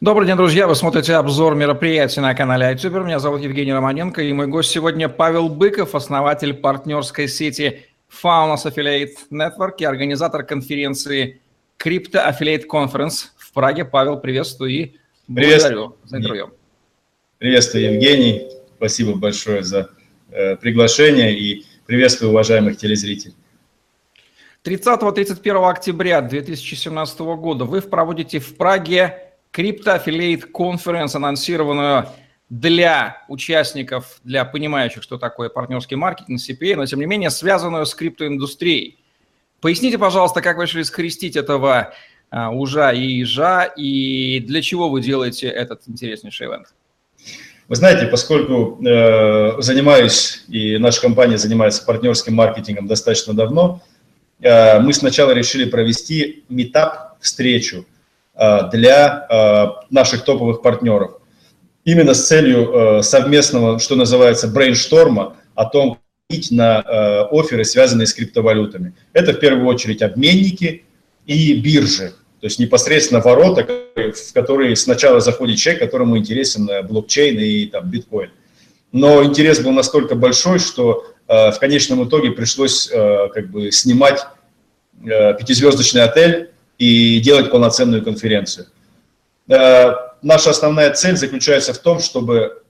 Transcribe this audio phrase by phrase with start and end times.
[0.00, 0.66] Добрый день, друзья.
[0.66, 3.04] Вы смотрите обзор мероприятий на канале iTuber.
[3.04, 9.14] Меня зовут Евгений Романенко, и мой гость сегодня Павел Быков, основатель партнерской сети Faunas Affiliate
[9.30, 11.40] Network и организатор конференции
[11.78, 13.84] Crypto Affiliate Conference в Праге.
[13.84, 14.92] Павел, приветствую и
[15.28, 16.50] благодарю за интервью.
[17.38, 18.48] Приветствую, Евгений.
[18.76, 19.90] Спасибо большое за
[20.30, 23.34] э, приглашение и приветствую уважаемых телезрителей.
[24.64, 29.23] 30-31 октября 2017 года вы проводите в Праге
[29.56, 32.08] Affiliate Conference, анонсированную
[32.50, 37.94] для участников, для понимающих, что такое партнерский маркетинг, CPA, но тем не менее связанную с
[37.94, 38.98] криптоиндустрией.
[39.60, 41.94] Поясните, пожалуйста, как вы решили скрестить этого
[42.30, 46.74] а, ужа и ежа, и для чего вы делаете этот интереснейший ивент?
[47.66, 53.80] Вы знаете, поскольку э, занимаюсь, и наша компания занимается партнерским маркетингом достаточно давно,
[54.42, 57.86] э, мы сначала решили провести метап, встречу
[58.36, 61.20] для э, наших топовых партнеров.
[61.84, 65.98] Именно с целью э, совместного, что называется, брейншторма о том,
[66.50, 68.94] на э, оферы, связанные с криптовалютами.
[69.12, 70.84] Это в первую очередь обменники
[71.26, 72.12] и биржи.
[72.40, 77.90] То есть непосредственно ворота, в которые сначала заходит человек, которому интересен э, блокчейн и там,
[77.90, 78.30] биткоин.
[78.92, 84.26] Но интерес был настолько большой, что э, в конечном итоге пришлось э, как бы снимать
[85.04, 88.66] э, пятизвездочный отель и делать полноценную конференцию.
[89.48, 92.62] Э, наша основная цель заключается в том, чтобы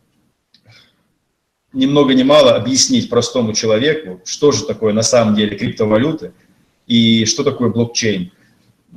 [1.72, 6.32] ни много ни мало объяснить простому человеку, что же такое на самом деле криптовалюты
[6.86, 8.30] и что такое блокчейн.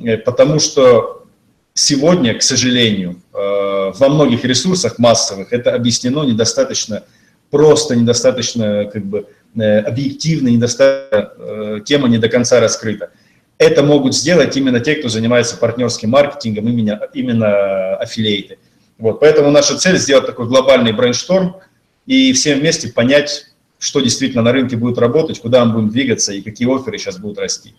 [0.03, 1.25] Э, потому что
[1.73, 3.37] сегодня, к сожалению, э,
[3.95, 7.03] во многих ресурсах массовых это объяснено недостаточно
[7.49, 13.11] просто, недостаточно как бы объективно, недостаточно, тема не до конца раскрыта.
[13.57, 18.59] Это могут сделать именно те, кто занимается партнерским маркетингом, именно, именно аффилиейты.
[18.97, 21.57] Вот, поэтому наша цель сделать такой глобальный брейншторм
[22.05, 23.47] и всем вместе понять,
[23.79, 27.39] что действительно на рынке будет работать, куда мы будем двигаться и какие оферы сейчас будут
[27.39, 27.75] расти.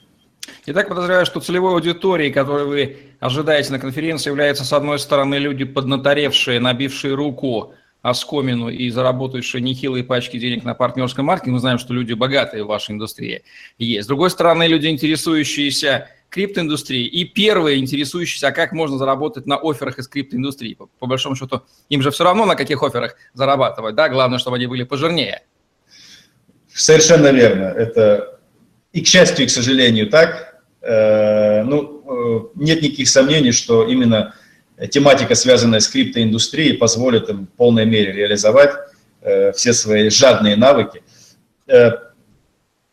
[0.66, 5.64] Итак, подозреваю, что целевой аудиторией, которую вы ожидаете на конференции, являются, с одной стороны, люди,
[5.64, 7.74] поднаторевшие, набившие руку
[8.10, 11.54] оскомину и заработавшие нехилые пачки денег на партнерском маркетинге.
[11.54, 13.42] Мы знаем, что люди богатые в вашей индустрии
[13.78, 14.04] есть.
[14.04, 17.06] С другой стороны, люди, интересующиеся криптоиндустрией.
[17.06, 20.74] И первые, интересующиеся, а как можно заработать на офферах из криптоиндустрии.
[20.74, 23.94] По, по большому счету, им же все равно на каких офферах зарабатывать.
[23.94, 24.08] Да?
[24.08, 25.42] Главное, чтобы они были пожирнее.
[26.72, 27.64] Совершенно верно.
[27.64, 28.38] Это
[28.92, 30.62] и к счастью, и к сожалению так.
[30.80, 34.34] Э, ну, э, нет никаких сомнений, что именно
[34.86, 38.70] тематика, связанная с криптоиндустрией, позволит им в полной мере реализовать
[39.22, 41.02] э, все свои жадные навыки.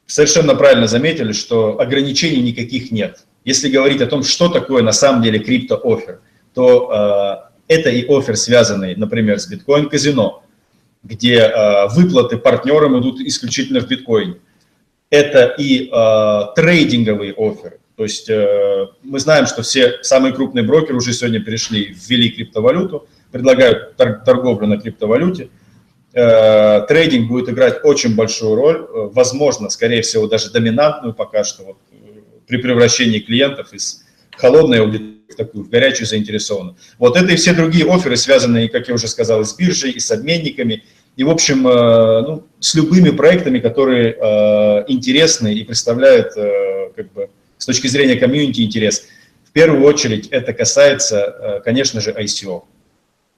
[0.05, 3.25] Совершенно правильно заметили, что ограничений никаких нет.
[3.45, 6.19] Если говорить о том, что такое на самом деле крипто-офер,
[6.53, 10.43] то это и офер, связанный, например, с биткоин-казино,
[11.03, 11.49] где
[11.91, 14.35] выплаты партнерам идут исключительно в биткоине
[15.09, 17.79] это и э, трейдинговые оферы.
[17.95, 23.07] То есть э, мы знаем, что все самые крупные брокеры уже сегодня перешли, ввели криптовалюту,
[23.31, 25.49] предлагают тор- торговлю на криптовалюте.
[26.13, 31.63] Э, трейдинг будет играть очень большую роль, э, возможно, скорее всего, даже доминантную пока что
[31.63, 31.95] вот, э,
[32.47, 34.03] при превращении клиентов из
[34.37, 36.75] холодной аудитории в такую, в горячую заинтересованную.
[36.99, 39.99] Вот это и все другие оферы, связанные, как я уже сказал, и с биржей, и
[39.99, 40.83] с обменниками,
[41.15, 47.11] и, в общем, э, ну, с любыми проектами, которые э, интересны и представляют, э, как
[47.13, 47.29] бы,
[47.65, 49.07] с точки зрения комьюнити интерес.
[49.43, 52.65] В первую очередь это касается, конечно же, ICO.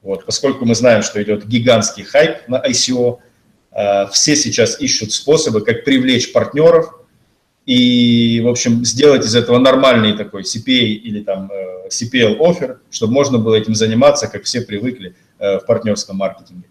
[0.01, 3.19] Вот, поскольку мы знаем, что идет гигантский хайп на ICO,
[4.11, 6.93] все сейчас ищут способы, как привлечь партнеров
[7.65, 11.49] и, в общем, сделать из этого нормальный такой CPA или там
[11.89, 16.67] CPL офер, чтобы можно было этим заниматься, как все привыкли в партнерском маркетинге.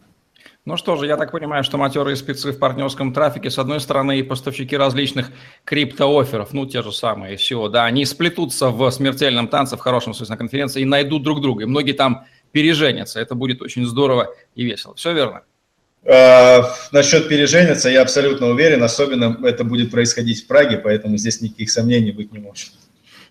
[0.66, 4.18] Ну что же, я так понимаю, что матерые спецы в партнерском трафике, с одной стороны,
[4.18, 5.30] и поставщики различных
[5.64, 10.32] криптооферов, ну, те же самые SEO, да, они сплетутся в смертельном танце, в хорошем смысле,
[10.32, 11.62] на конференции и найдут друг друга.
[11.62, 13.20] И многие там переженятся.
[13.20, 14.96] Это будет очень здорово и весело.
[14.96, 15.42] Все верно?
[16.04, 18.82] А, насчет переженятся я абсолютно уверен.
[18.82, 22.72] Особенно это будет происходить в Праге, поэтому здесь никаких сомнений быть не может.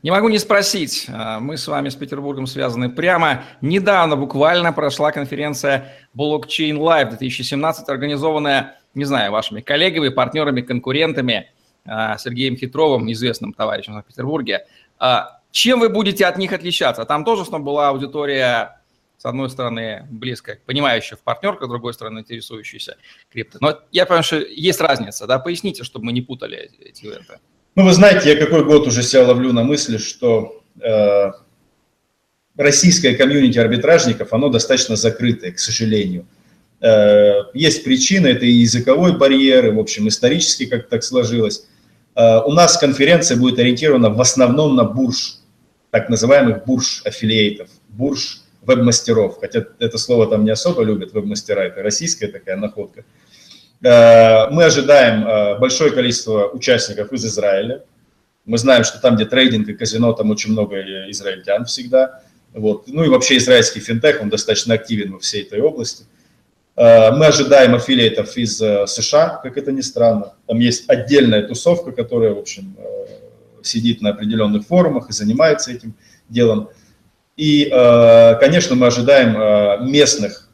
[0.05, 1.07] Не могу не спросить.
[1.09, 3.43] А, мы с вами с Петербургом связаны прямо.
[3.61, 11.51] Недавно буквально прошла конференция Blockchain Live 2017, организованная, не знаю, вашими коллегами, партнерами, конкурентами,
[11.85, 14.67] а, Сергеем Хитровым, известным товарищем в Петербурге.
[14.99, 17.03] А, чем вы будете от них отличаться?
[17.05, 18.79] Там тоже была аудитория,
[19.17, 22.97] с одной стороны, близко понимающая в партнерках, с другой стороны, интересующаяся
[23.31, 23.57] крипто.
[23.59, 25.39] Но я понимаю, что есть разница, да?
[25.39, 27.39] Поясните, чтобы мы не путали эти ивенты.
[27.75, 31.31] Ну, вы знаете, я какой год уже себя ловлю на мысли, что э,
[32.55, 36.25] российское комьюнити арбитражников, оно достаточно закрытое, к сожалению.
[36.79, 41.67] Э, есть причины, это и языковой барьер, и, в общем, исторически как так сложилось.
[42.15, 45.39] Э, у нас конференция будет ориентирована в основном на бурж,
[45.91, 52.27] так называемых бурж-аффилиейтов, бурж веб-мастеров, хотя это слово там не особо любят веб-мастера, это российская
[52.27, 53.01] такая находка.
[53.01, 53.34] Э,
[53.81, 57.83] мы ожидаем большое количество участников из Израиля.
[58.45, 60.79] Мы знаем, что там, где трейдинг и казино, там очень много
[61.09, 62.21] израильтян всегда.
[62.53, 62.87] Вот.
[62.87, 66.05] Ну и вообще израильский финтех, он достаточно активен во всей этой области.
[66.75, 70.33] Э, мы ожидаем аффилиатов из э, США, как это ни странно.
[70.47, 72.83] Там есть отдельная тусовка, которая, в общем, э,
[73.63, 75.95] сидит на определенных форумах и занимается этим
[76.29, 76.69] делом.
[77.35, 77.65] И,
[78.39, 80.49] конечно, мы ожидаем местных,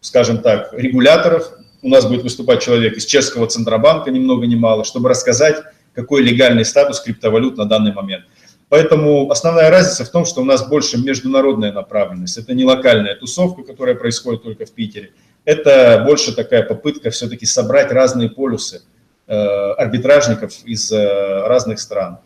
[0.00, 1.52] скажем так, регуляторов.
[1.86, 5.62] У нас будет выступать человек из чешского Центробанка, ни много ни мало, чтобы рассказать,
[5.94, 8.24] какой легальный статус криптовалют на данный момент.
[8.68, 12.38] Поэтому основная разница в том, что у нас больше международная направленность.
[12.38, 15.12] Это не локальная тусовка, которая происходит только в Питере.
[15.44, 18.82] Это больше такая попытка все-таки собрать разные полюсы
[19.28, 22.18] э, арбитражников из э, разных стран.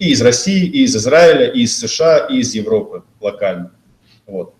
[0.00, 3.70] И из России, и из Израиля, и из США, и из Европы локально.
[4.26, 4.54] Вот.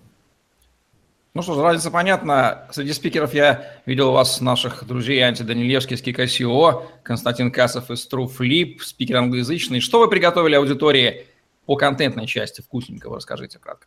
[1.34, 2.68] Ну что ж, разница понятна.
[2.72, 8.06] Среди спикеров я видел у вас наших друзей Анти Данилевский из Кикасио, Константин Касов из
[8.06, 9.80] Труфлип, спикер англоязычный.
[9.80, 11.24] Что вы приготовили аудитории
[11.64, 13.16] по контентной части вкусненького?
[13.16, 13.86] Расскажите кратко.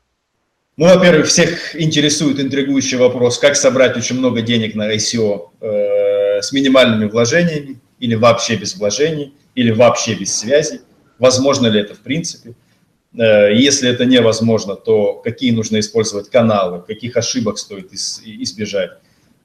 [0.77, 6.51] Ну, во-первых, всех интересует интригующий вопрос, как собрать очень много денег на ICO э, с
[6.51, 10.81] минимальными вложениями, или вообще без вложений, или вообще без связи.
[11.19, 12.55] Возможно ли это в принципе?
[13.17, 18.91] Э, если это невозможно, то какие нужно использовать каналы, каких ошибок стоит избежать.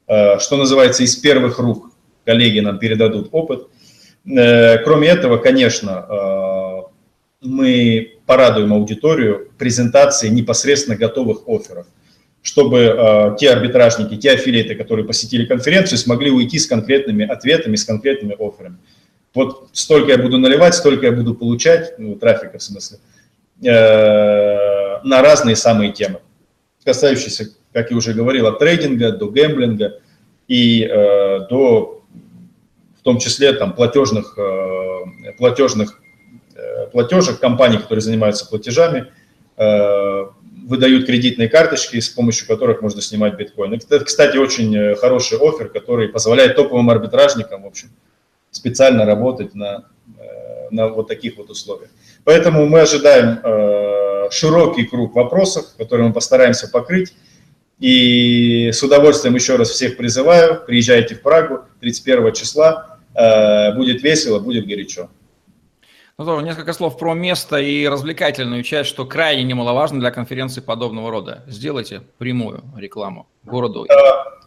[0.06, 1.90] Э, что называется, из первых рук
[2.24, 3.68] коллеги нам передадут опыт.
[4.26, 6.86] Э, кроме этого, конечно,
[7.42, 11.86] мы порадуем аудиторию презентацией непосредственно готовых офферов,
[12.42, 18.36] чтобы те арбитражники, те аффилиаты, которые посетили конференцию, смогли уйти с конкретными ответами, с конкретными
[18.38, 18.76] офферами.
[19.32, 22.98] Вот столько я буду наливать, столько я буду получать, ну, трафика в смысле–
[23.62, 26.20] Э, на разные самые темы,
[26.84, 30.00] касающиеся, как я уже говорил, от трейдинга до гэмблинга
[30.48, 32.02] и э, до,
[32.98, 36.00] в том числе, там, платежных, э, платежных
[36.92, 39.06] платежек, компаний, которые занимаются платежами,
[39.56, 43.72] выдают кредитные карточки, с помощью которых можно снимать биткоин.
[43.72, 47.88] Это, кстати, очень хороший офер, который позволяет топовым арбитражникам, в общем,
[48.50, 49.86] специально работать на,
[50.70, 51.90] на вот таких вот условиях.
[52.24, 57.12] Поэтому мы ожидаем э, широкий круг вопросов, которые мы постараемся покрыть.
[57.78, 64.38] И с удовольствием еще раз всех призываю, приезжайте в Прагу 31 числа, э, будет весело,
[64.38, 65.08] будет горячо.
[66.18, 71.10] Ну, тоже несколько слов про место и развлекательную часть, что крайне немаловажно для конференции подобного
[71.10, 71.44] рода.
[71.46, 73.86] Сделайте прямую рекламу городу.
[73.86, 73.94] Э,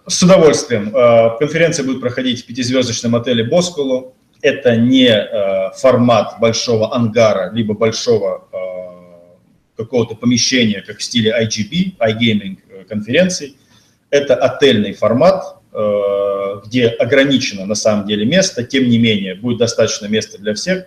[0.08, 0.96] с удовольствием.
[0.96, 4.14] Э, конференция будет проходить в пятизвездочном отеле «Боскулу»
[4.44, 11.98] это не э, формат большого ангара, либо большого э, какого-то помещения, как в стиле IGB,
[11.98, 13.56] iGaming э, конференций.
[14.10, 15.56] Это отельный формат,
[16.68, 20.86] где ограничено на самом деле место, тем не менее будет достаточно места для всех.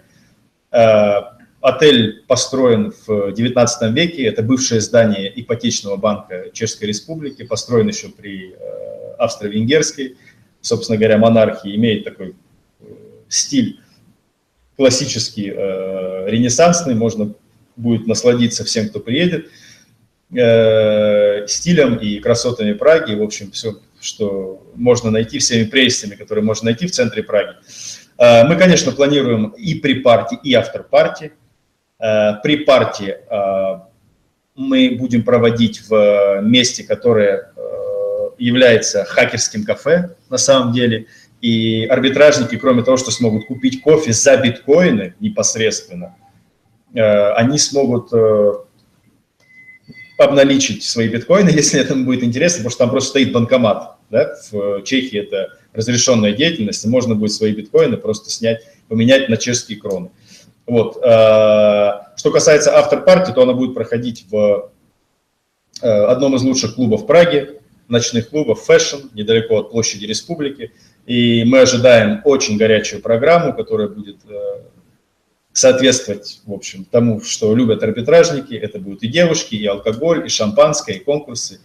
[1.61, 8.54] Отель построен в 19 веке, это бывшее здание ипотечного банка Чешской Республики, построен еще при
[9.19, 10.16] австро-венгерской,
[10.61, 12.37] собственно говоря, монархии, имеет такой
[13.28, 13.80] стиль
[14.76, 17.33] классический, э, ренессансный, можно
[17.76, 19.50] будет насладиться всем, кто приедет,
[20.35, 26.66] э, стилем и красотами Праги, в общем, все, что можно найти, всеми прелестями, которые можно
[26.66, 27.54] найти в центре Праги.
[28.18, 31.33] Э, мы, конечно, планируем и при партии, и автор партии.
[31.99, 33.80] Э, при партии э,
[34.54, 37.62] мы будем проводить в месте, которое э,
[38.38, 41.06] является хакерским кафе на самом деле–
[41.47, 46.17] и арбитражники, кроме того, что смогут купить кофе за биткоины непосредственно,
[46.93, 48.53] э, они смогут э,
[50.19, 53.97] обналичить свои биткоины, если это будет интересно, потому что там просто стоит банкомат.
[54.11, 54.35] Да?
[54.50, 59.79] В Чехии это разрешенная деятельность, и можно будет свои биткоины просто снять, поменять на чешские
[59.79, 60.11] кроны.
[60.67, 60.97] Вот.
[60.97, 64.73] Э, что касается автор-партии, то она будет проходить в
[65.81, 70.73] одном из лучших клубов Праги, ночных клубов Fashion, недалеко от площади Республики.
[71.07, 74.63] И мы ожидаем очень горячую программу, которая будет э,
[75.53, 78.55] соответствовать, в общем, тому, что любят арбитражники.
[78.55, 81.61] Это будут и девушки, и алкоголь, и шампанское, и конкурсы,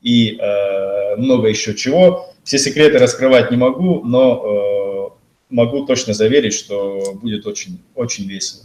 [0.00, 2.32] и э, много еще чего.
[2.44, 8.62] Все секреты раскрывать не могу, но э, могу точно заверить, что будет очень, очень весело.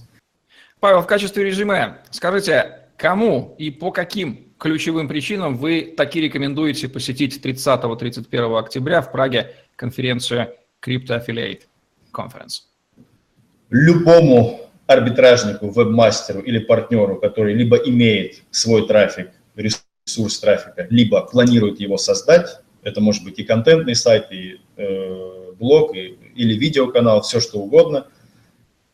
[0.79, 7.43] Павел, в качестве режима скажите, кому и по каким ключевым причинам вы таки рекомендуете посетить
[7.43, 10.53] 30-31 октября в Праге конференцию
[10.85, 11.61] Crypto Affiliate
[12.13, 12.63] Conference?
[13.69, 21.97] Любому арбитражнику, вебмастеру или партнеру, который либо имеет свой трафик, ресурс трафика, либо планирует его
[21.97, 27.59] создать, это может быть и контентный сайт, и э, блог, и, или видеоканал, все что
[27.59, 28.07] угодно.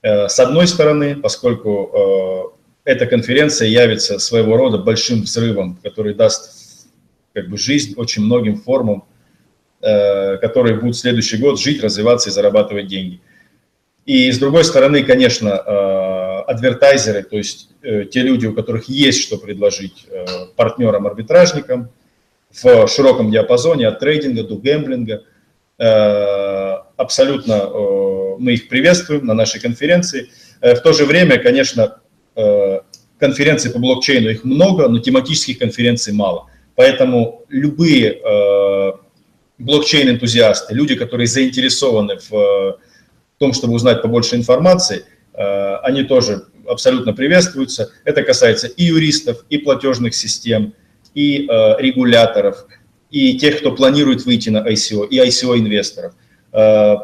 [0.02, 2.55] Э, с одной стороны, поскольку э,
[2.86, 6.88] эта конференция явится своего рода большим взрывом, который даст
[7.34, 9.06] как бы, жизнь очень многим формам,
[9.82, 13.20] э, которые будут в следующий год жить, развиваться и зарабатывать деньги.
[14.06, 19.24] И с другой стороны, конечно, э, адвертайзеры, то есть э, те люди, у которых есть
[19.24, 20.08] что предложить
[20.56, 21.90] партнерам-арбитражникам
[22.52, 25.24] в широком диапазоне от трейдинга до гэмблинга,
[26.96, 27.68] абсолютно
[28.40, 30.30] мы их приветствуем на нашей конференции.
[30.62, 32.00] В то же время, конечно,
[33.18, 36.48] конференций по блокчейну их много, но тематических конференций мало.
[36.76, 38.22] Поэтому любые
[39.58, 42.78] блокчейн-энтузиасты, люди, которые заинтересованы в
[43.36, 47.92] в том, чтобы узнать побольше информации, э, они тоже абсолютно приветствуются.
[48.06, 50.74] Это касается и юристов, и платежных систем,
[51.14, 52.66] и э, регуляторов,
[53.12, 56.14] и тех, кто планирует выйти на ICO, и ICO-инвесторов.
[56.54, 56.96] Э,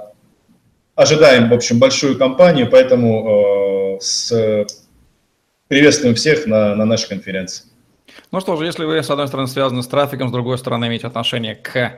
[0.96, 4.66] ожидаем, в общем, большую компанию, поэтому с...
[5.72, 7.64] приветствуем всех на, на нашей конференции.
[8.30, 11.08] Ну что же, если вы, с одной стороны, связаны с трафиком, с другой стороны, имеете
[11.08, 11.98] отношение к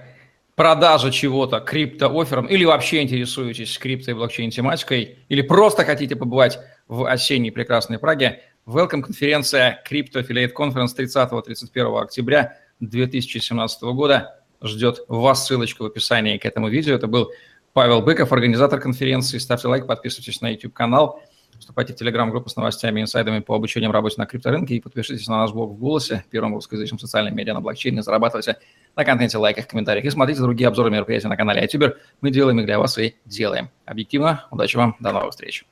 [0.54, 7.52] продажа чего-то криптооффером или вообще интересуетесь крипто и блокчейн-тематикой, или просто хотите побывать в осенней
[7.52, 15.48] прекрасной Праге, welcome конференция Crypto Affiliate Conference 30-31 октября 2017 года ждет вас.
[15.48, 16.94] Ссылочка в описании к этому видео.
[16.94, 17.32] Это был
[17.74, 19.40] Павел Быков, организатор конференции.
[19.40, 21.24] Ставьте лайк, подписывайтесь на YouTube-канал.
[21.64, 25.54] Вступайте в телеграм-группу с новостями инсайдами по обучению работе на крипторынке и подпишитесь на наш
[25.54, 28.04] блог в «Голосе», первом русскоязычном социальном медиа на блокчейне.
[28.04, 28.58] Зарабатывайте
[28.98, 31.94] на контенте, лайках, комментариях и смотрите другие обзоры мероприятий на канале iTuber.
[32.20, 33.70] Мы делаем их для вас и делаем.
[33.86, 34.46] Объективно.
[34.52, 34.98] Удачи вам.
[35.00, 35.64] До новых встреч.